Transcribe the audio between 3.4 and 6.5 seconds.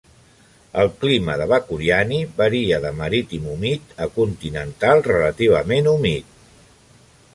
humit a continental relativament humit.